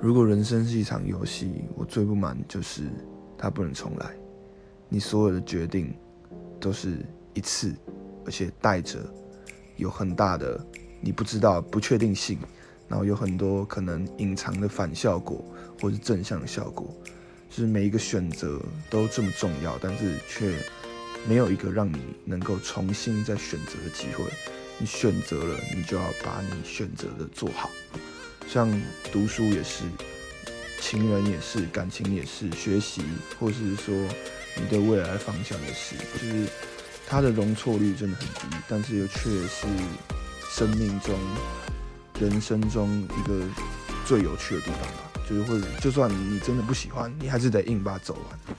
[0.00, 2.82] 如果人生是一场游戏，我最不满就是
[3.38, 4.14] 它不能重来。
[4.88, 5.94] 你所有的决定
[6.60, 6.98] 都是
[7.32, 7.74] 一次，
[8.26, 8.98] 而且带着
[9.76, 10.64] 有很大的
[11.00, 12.38] 你不知道不确定性，
[12.86, 15.44] 然后有很多可能隐藏的反效果
[15.80, 16.94] 或是正向的效果。
[17.48, 20.54] 就是每一个选择都这么重要，但是却
[21.26, 24.24] 没有一个让你能够重新再选择的机会。
[24.78, 27.70] 你选择了，你就要把你选择的做好。
[28.54, 28.70] 像
[29.12, 29.82] 读书也是，
[30.80, 33.02] 情人也是，感情也是，学习
[33.36, 33.92] 或是说
[34.54, 36.46] 你对未来方向也是，就是
[37.04, 39.66] 它的容错率真的很低，但是又却是
[40.52, 41.18] 生命中、
[42.20, 43.44] 人生中一个
[44.06, 45.10] 最有趣的地方吧。
[45.28, 48.56] 就是或者，就算你真的不喜欢，你还是得硬把它走完。